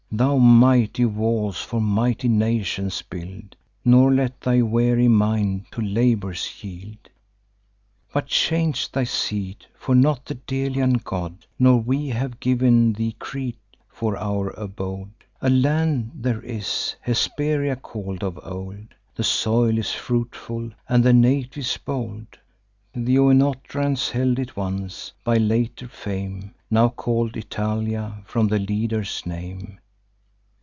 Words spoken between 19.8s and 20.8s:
fruitful,